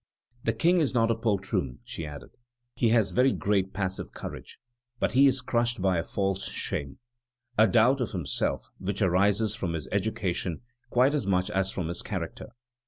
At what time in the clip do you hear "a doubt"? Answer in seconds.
7.55-8.01